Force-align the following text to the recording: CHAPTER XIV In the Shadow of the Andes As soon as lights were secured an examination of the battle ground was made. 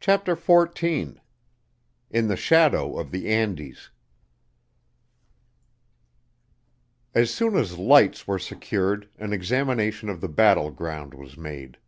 CHAPTER 0.00 0.34
XIV 0.34 1.20
In 2.10 2.26
the 2.26 2.34
Shadow 2.34 2.98
of 2.98 3.12
the 3.12 3.28
Andes 3.28 3.90
As 7.14 7.32
soon 7.32 7.54
as 7.54 7.78
lights 7.78 8.26
were 8.26 8.40
secured 8.40 9.08
an 9.16 9.32
examination 9.32 10.08
of 10.08 10.20
the 10.20 10.28
battle 10.28 10.72
ground 10.72 11.14
was 11.14 11.36
made. 11.36 11.78